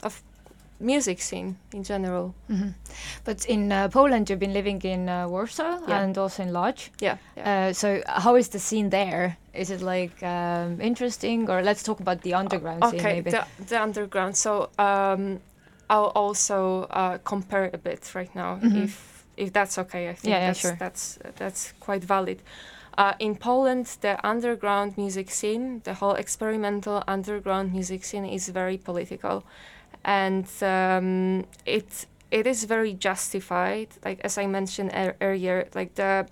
[0.02, 0.22] of
[0.78, 2.34] music scene in general.
[3.24, 6.02] But in uh, Poland, you've been living in uh, Warsaw Yeah.
[6.02, 6.90] and also in Lodz.
[7.00, 7.16] Yeah.
[7.36, 7.68] yeah.
[7.68, 9.36] Uh, so how is the scene there?
[9.52, 13.30] Is it like um, interesting, or let's talk about the underground scene okay, maybe?
[13.30, 14.36] the the underground.
[14.36, 15.40] So um,
[15.90, 20.08] I'll also uh, compare a bit right now, if if that's okay.
[20.10, 20.28] I think Mm-hmm.
[20.30, 20.76] Yeah, yeah, that's, sure.
[20.78, 22.38] that's that's quite valid.
[22.98, 28.76] Uh, in Poland, the underground music scene, the whole experimental underground music scene, is very
[28.78, 29.42] political,
[30.04, 33.88] and um, it it is very justified.
[34.04, 36.26] Like as I mentioned ear- earlier, like the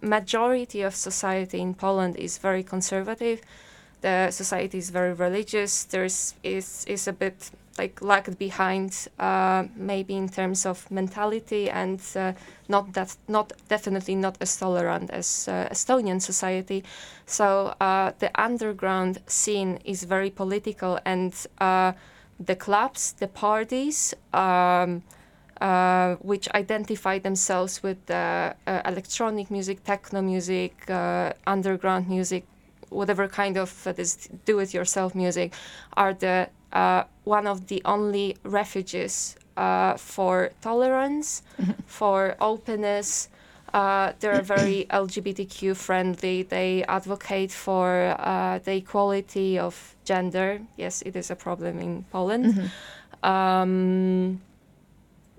[0.00, 3.40] majority of society in Poland is very conservative
[4.02, 5.84] the society is very religious.
[5.84, 12.00] There's is is a bit like lagged behind, uh, maybe in terms of mentality, and
[12.14, 12.32] uh,
[12.68, 16.84] not that not definitely not as tolerant as uh, Estonian society.
[17.26, 21.92] So uh, the underground scene is very political, and uh,
[22.38, 24.14] the clubs, the parties.
[24.32, 25.02] Um,
[25.62, 32.44] uh, which identify themselves with uh, uh, electronic music, techno music, uh, underground music,
[32.88, 35.52] whatever kind of uh, this do-it-yourself music,
[35.96, 39.36] are the uh, one of the only refuges
[39.98, 41.42] for tolerance,
[41.86, 43.28] for openness.
[43.72, 46.42] They're very LGBTQ friendly.
[46.42, 48.14] They advocate for
[48.64, 50.60] the equality of gender.
[50.76, 52.46] Yes, it is a problem in Poland.
[52.46, 53.28] Mm-hmm.
[53.28, 54.40] Um,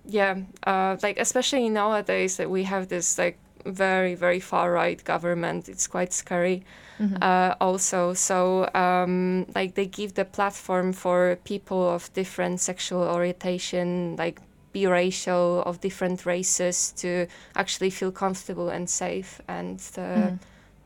[0.06, 5.70] yeah, uh, like especially nowadays that we have this like very very far right government.
[5.70, 6.64] It's quite scary.
[7.00, 7.18] Mm-hmm.
[7.22, 14.16] Uh, also, so um, like they give the platform for people of different sexual orientation,
[14.18, 14.42] like
[14.74, 19.42] biracial, of different races, to actually feel comfortable and safe.
[19.48, 20.36] And uh, mm-hmm.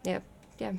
[0.04, 0.20] yeah,
[0.60, 0.74] yeah.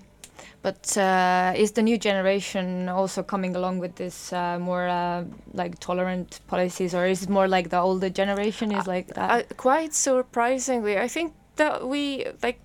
[0.63, 5.79] But uh, is the new generation also coming along with this uh, more uh, like
[5.79, 9.31] tolerant policies, or is it more like the older generation is like that?
[9.31, 12.61] Uh, quite surprisingly, I think that we like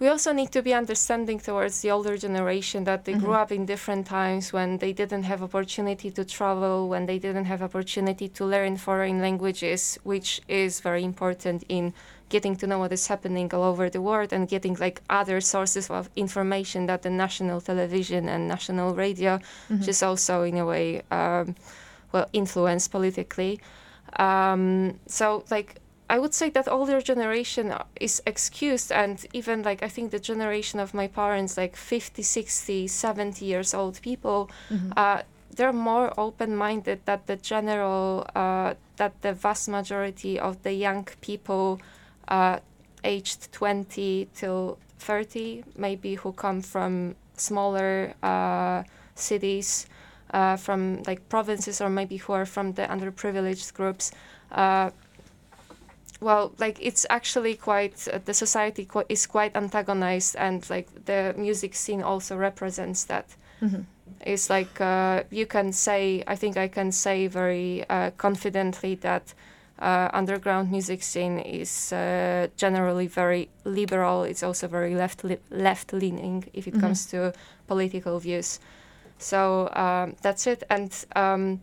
[0.00, 3.24] we also need to be understanding towards the older generation that they mm-hmm.
[3.24, 7.46] grew up in different times when they didn't have opportunity to travel when they didn't
[7.46, 11.92] have opportunity to learn foreign languages which is very important in
[12.28, 15.90] getting to know what is happening all over the world and getting like other sources
[15.90, 19.78] of information that the national television and national radio, mm-hmm.
[19.78, 21.54] which is also in a way um,
[22.12, 23.60] well influenced politically.
[24.16, 25.80] Um, so like
[26.10, 30.80] I would say that older generation is excused and even like I think the generation
[30.80, 34.92] of my parents like 50, 60, 70 years old people mm-hmm.
[34.96, 35.22] uh,
[35.54, 41.80] they're more open-minded that the general uh, that the vast majority of the young people
[42.28, 42.58] uh,
[43.04, 48.82] aged 20 till 30, maybe who come from smaller uh,
[49.14, 49.86] cities,
[50.32, 54.10] uh, from like provinces, or maybe who are from the underprivileged groups.
[56.20, 61.04] Uh, well, like it's actually quite uh, the society qu- is quite antagonized, and like
[61.04, 63.36] the music scene also represents that.
[63.60, 63.82] Mm-hmm.
[64.20, 67.84] It's like uh, you can say, I think I can say very
[68.16, 69.34] confidently that
[69.78, 74.24] uh, underground music scene is uh, generally very liberal.
[74.24, 76.80] It's also very left li- left leaning if it mm-hmm.
[76.80, 77.32] comes to
[77.66, 78.60] political views.
[79.18, 80.64] So um, that's it.
[80.70, 81.60] And um,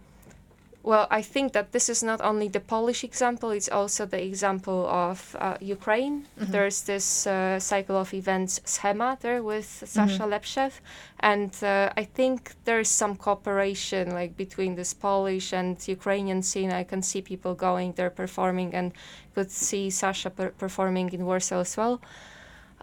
[0.86, 4.86] well, I think that this is not only the Polish example, it's also the example
[4.88, 6.28] of uh, Ukraine.
[6.40, 6.52] Mm-hmm.
[6.52, 10.34] There's this uh, cycle of events, Cxema, there with Sasha mm-hmm.
[10.34, 10.74] Lepsheev.
[11.22, 16.72] And uh, I think there's some cooperation like between this Polish and Ukrainian scene.
[16.72, 18.94] I can see people going there performing and
[19.34, 22.00] could see Sasha per- performing in Warsaw as well.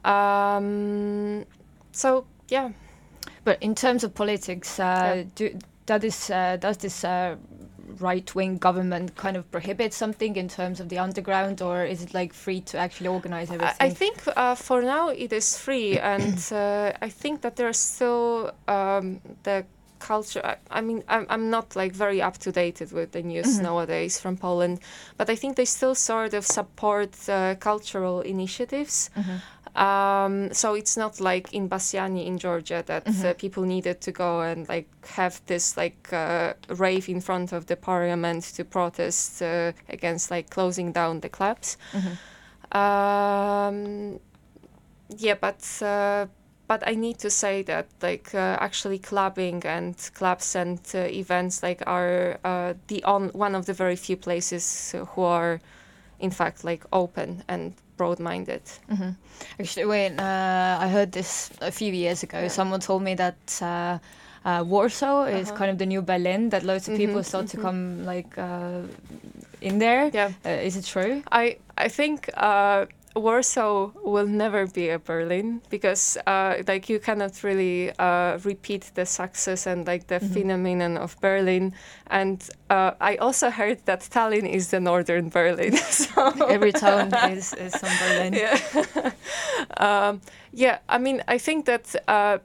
[0.04, 1.44] Um,
[1.92, 2.72] so, yeah.
[3.44, 5.24] But in terms of politics, uh, yeah.
[5.36, 7.36] do, does this, uh, does this uh,
[7.98, 12.14] right wing government kind of prohibit something in terms of the underground, or is it
[12.14, 13.76] like free to actually organize everything?
[13.80, 17.78] I, I think uh, for now it is free, and uh, I think that there's
[17.78, 19.64] still um, the
[20.02, 20.42] culture.
[20.44, 23.64] I, I, mean, I'm, I'm not like very up to date with the news mm-hmm.
[23.64, 24.80] nowadays from Poland,
[25.16, 29.10] but I think they still sort of support uh, cultural initiatives.
[29.16, 29.36] Mm-hmm.
[29.74, 33.26] Um, so it's not like in Bassiani in Georgia that mm-hmm.
[33.26, 37.66] uh, people needed to go and like have this like uh, rave in front of
[37.66, 41.78] the parliament to protest uh, against like closing down the clubs.
[41.92, 42.78] Mm-hmm.
[42.78, 44.20] Um,
[45.16, 46.26] yeah, but uh,
[46.68, 51.62] but I need to say that like uh, actually clubbing and clubs and uh, events
[51.62, 52.38] like are
[52.88, 55.60] the on one of the very few places who are
[56.22, 58.62] in fact like open and broad-minded.
[58.90, 59.10] Mm-hmm.
[59.60, 62.48] Actually, when uh, I heard this a few years ago, yeah.
[62.48, 63.98] someone told me that uh,
[64.44, 65.58] uh, Warsaw is uh-huh.
[65.58, 66.50] kind of the new Berlin.
[66.50, 67.58] That loads of people mm-hmm, start mm-hmm.
[67.58, 68.82] to come like uh,
[69.60, 70.10] in there.
[70.12, 71.22] Yeah, uh, is it true?
[71.30, 77.42] I I think uh, Warsaw will never be a Berlin because uh, like you cannot
[77.42, 80.32] really uh, repeat the success and like the mm-hmm.
[80.32, 81.74] phenomenon of Berlin.
[82.06, 85.76] And uh, I also heard that Tallinn is the northern Berlin.
[85.76, 88.32] so Every town is, is some Berlin.
[88.32, 89.10] Yeah.
[89.76, 90.20] um,
[90.52, 92.38] yeah, I mean, I think that uh,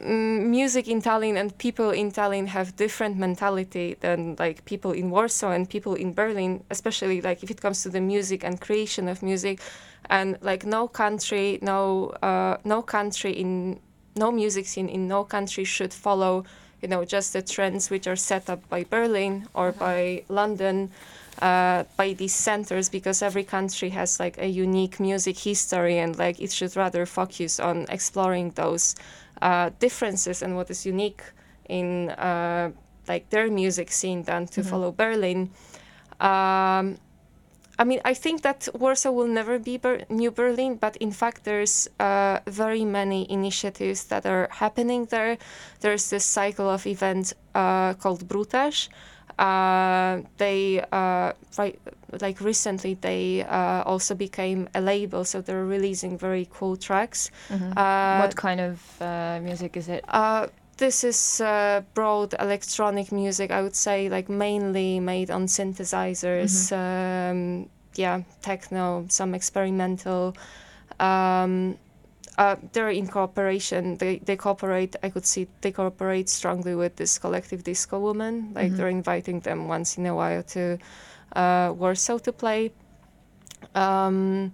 [0.00, 5.52] music in Tallinn and people in Tallinn have different mentality than like people in Warsaw
[5.52, 9.22] and people in Berlin, especially like if it comes to the music and creation of
[9.22, 9.60] music,
[10.10, 13.80] and like no country, no uh, no country in
[14.16, 16.44] no music scene in no country should follow
[16.82, 20.90] you know just the trends which are set up by Berlin or by London
[21.42, 26.40] uh, by these centers because every country has like a unique music history and like
[26.40, 28.94] it should rather focus on exploring those
[29.42, 31.22] uh, differences and what is unique
[31.68, 32.70] in uh,
[33.08, 35.50] like their music scene than to follow Berlin.
[36.20, 36.98] Um,
[37.78, 41.44] I mean, I think that Warsaw will never be Ber- New Berlin, but in fact,
[41.44, 45.36] there's uh, very many initiatives that are happening there.
[45.80, 48.88] There's this cycle of events uh, called Brutaż.
[49.38, 51.78] Uh, they uh, right,
[52.20, 57.30] like recently they uh, also became a label, so they're releasing very cool tracks.
[57.50, 60.04] Uh, what kind of uh, music is it?
[60.08, 60.46] uh,
[60.78, 66.70] this is uh, broad electronic music, I would say, like mainly made on synthesizers.
[66.72, 70.36] Um, yeah, techno, some experimental.
[71.00, 71.76] Um,
[72.38, 73.96] uh, they're in cooperation.
[73.96, 74.96] They they cooperate.
[75.02, 78.54] I could see they cooperate strongly with this collective Discwoman.
[78.54, 80.78] Like they're inviting them once in a while to
[81.34, 82.72] uh, Warsaw to play.
[83.74, 84.52] Um,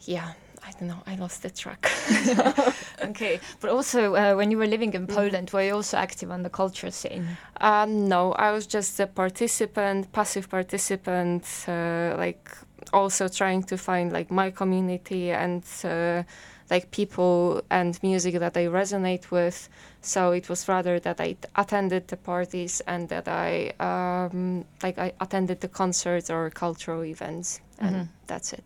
[0.00, 0.32] yeah,
[0.66, 1.02] I don't know.
[1.06, 1.90] I lost the track.
[3.02, 6.42] Okay, but also uh, when you were living in Poland, were you also active on
[6.42, 7.36] the culture scene?
[7.60, 12.48] Um, no, I was just a participant, passive participant, uh, like
[12.92, 16.22] also trying to find like my community and uh,
[16.70, 19.68] like people and music that I resonate with.
[20.00, 25.12] So it was rather that I attended the parties and that I um, like I
[25.20, 28.64] attended the concerts or cultural events, and that's it.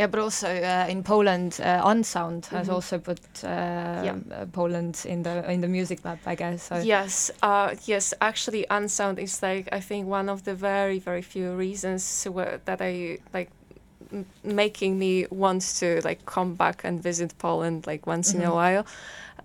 [0.00, 5.22] Yeah, but also uh, in Poland, uh, Unsound has also put uh, uh, Poland in
[5.22, 6.62] the in the music map, I guess.
[6.62, 6.76] So.
[6.76, 8.14] Yes, uh, yes.
[8.20, 12.26] Actually, Unsound is like I think one of the very, very few reasons
[12.64, 13.50] that I like
[14.10, 18.54] m- making me want to like come back and visit Poland like once in a
[18.54, 18.84] while.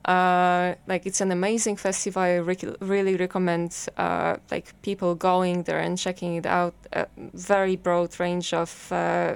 [0.05, 2.21] Uh, like it's an amazing festival.
[2.21, 6.73] I rec- really recommend uh, like people going there and checking it out.
[6.93, 9.35] A very broad range of uh,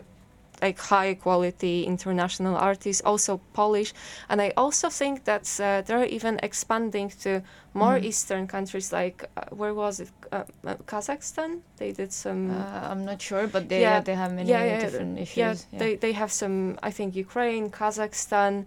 [0.61, 3.93] like high quality international artists, also Polish,
[4.29, 7.41] and I also think that uh, they're even expanding to
[7.73, 8.91] more eastern countries.
[8.91, 10.09] Like uh, where was it?
[10.31, 11.59] Uh, uh, Kazakhstan.
[11.77, 12.51] They did some.
[12.51, 15.37] Uh, I'm not sure, but they Yeah, yeah, they have many yeah, yeah, different issues.
[15.37, 16.77] yeah, they they have some.
[16.83, 18.65] I think Ukraine, Kazakhstan,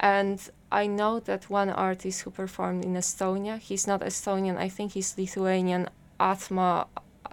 [0.00, 0.38] and
[0.72, 3.58] I know that one artist who performed in Estonia.
[3.58, 4.56] He's not Estonian.
[4.56, 5.88] I think he's Lithuanian.
[6.20, 6.86] Atma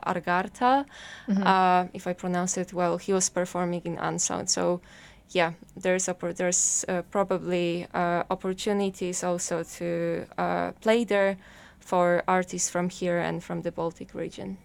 [0.06, 0.86] Argarta,
[1.30, 2.97] uh, if I pronounce it well.
[2.97, 4.49] He was performing in Unsound.
[4.49, 4.82] So,
[5.30, 11.38] yeah, there's oppor- there's uh, probably uh, opportunities also to uh, play there
[11.80, 14.58] for artists from here and from the Baltic region.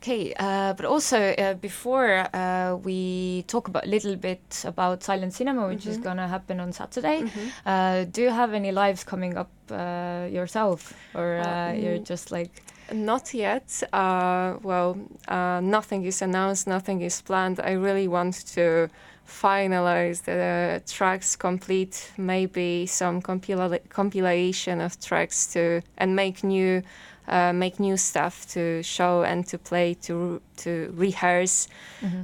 [0.00, 5.34] Okay, uh, but also uh, before uh, we talk about a little bit about silent
[5.34, 7.24] cinema, which is gonna happen on Saturday,
[7.66, 12.62] uh, do you have any lives coming up uh, yourself, or uh, you're just like
[12.92, 13.82] Not yet.
[13.92, 14.96] Uh, well,
[15.28, 17.60] uh, nothing is announced, nothing is planned.
[17.60, 18.88] I really want to
[19.26, 26.82] finalize the tracks, complete maybe some compila- compilation of tracks to and make new.
[27.30, 31.68] Uh, make new stuff to show and to play to to rehearse.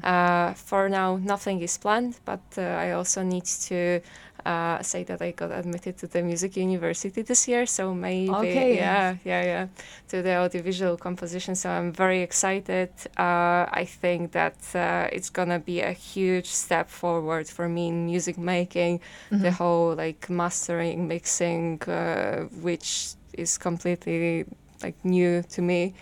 [0.02, 4.00] Uh, for now, nothing is planned, but uh, I also need to
[4.44, 8.76] uh, say that I got admitted to the music university this year, so maybe Okay.
[8.76, 9.66] yeah, yeah, yeah,
[10.08, 11.54] to the audiovisual composition.
[11.54, 12.90] So I'm very excited.
[13.16, 18.06] Uh, I think that uh, it's gonna be a huge step forward for me in
[18.06, 24.44] music making, the whole like mastering, mixing, uh, which is completely
[24.82, 25.94] like new to me.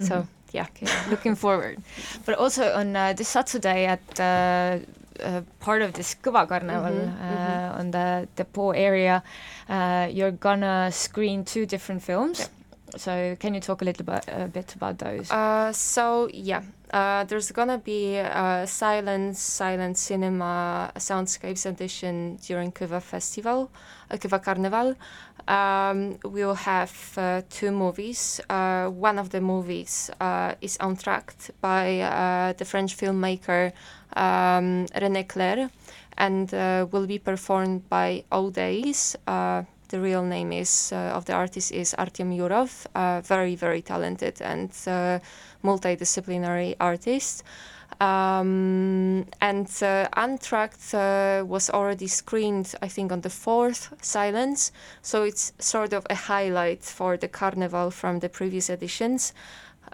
[0.00, 0.66] So yeah.
[0.70, 1.78] Okay, looking forward.
[2.24, 4.78] But also on uh, this Saturday at uh,
[5.22, 9.22] uh, part of this Kõva Carnival uh, on the depot area,
[9.68, 12.48] uh, you're gonna screen two different films.
[12.96, 15.30] So can you talk a little bit, a bit about those?
[15.30, 16.62] Uh, so yeah,
[16.92, 23.70] uh, there's gonna be a silent, silent cinema soundscapes edition during Kõva Festival,
[24.10, 24.94] uh, Kõva Carnival.
[25.48, 28.40] Um, we'll have uh, two movies.
[28.50, 33.72] Uh, one of the movies uh, is Entr'acte by uh, the French filmmaker
[34.16, 35.70] um, René Clair
[36.18, 39.14] and uh, will be performed by Odays.
[39.26, 44.72] Uh, the real name is of the artist is Artyom Yurov, very very talented and
[45.62, 47.44] multidisciplinary artist.
[47.98, 54.70] Um, and uh, Entr'acte uh, was already screened, I think, on the fourth Silence,
[55.00, 59.32] so it's sort of a highlight for the Carnival from the previous editions.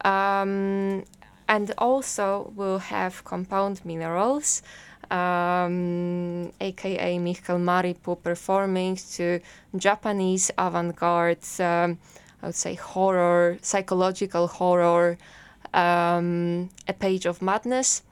[0.04, 1.04] Um,
[1.48, 4.62] and also we'll have compound minerals,
[5.10, 9.38] um, aka Michael Maripuu performing to
[9.76, 11.98] Japanese avant-garde, um,
[12.42, 15.18] I would say horror, psychological horror,
[15.74, 18.02] um, A Page of Madness.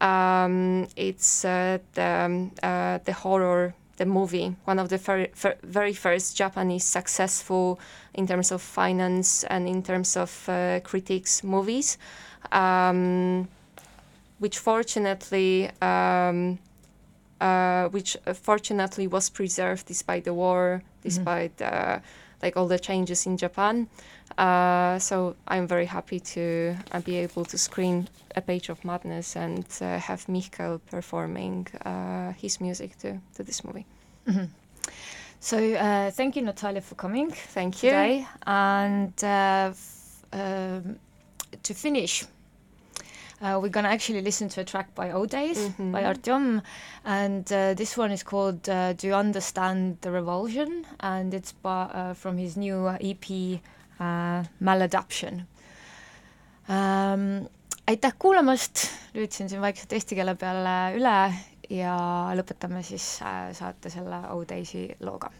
[0.00, 5.30] Um, it's uh, the, um, uh, the horror, the movie, one of the very,
[5.62, 7.80] very first Japanese successful
[8.14, 11.98] in terms of finance and in terms of uh, critics movies,
[12.52, 13.48] um,
[14.38, 16.58] which fortunately um,
[17.40, 22.04] uh, which uh, fortunately was preserved despite the war, despite mm-hmm.
[22.42, 23.88] like all the changes in Japan.
[24.38, 29.34] Uh, so I'm very happy to uh, be able to screen a page of madness
[29.34, 33.84] and uh, have Michael performing uh, his music to, to this movie.
[34.28, 34.44] Mm-hmm.
[35.40, 37.32] So uh, thank you, Natalia, for coming.
[37.32, 37.90] Thank you.
[37.90, 38.26] Today.
[38.46, 41.00] And uh, f- um,
[41.64, 42.24] to finish,
[43.42, 45.90] uh, we're gonna actually listen to a track by O'Days mm-hmm.
[45.90, 46.62] by Artyom,
[47.04, 52.14] and uh, this one is called uh, "Do You Understand the Revulsion?" and it's by,
[52.14, 53.60] from his new EP
[54.00, 55.42] äh, Maladaption
[56.70, 57.46] ähm,.
[57.88, 61.14] aitäh kuulamast, lüüdsin siin vaikselt eesti keele peale üle
[61.72, 61.96] ja
[62.36, 65.32] lõpetame siis äh, saate selle Odaisy looga.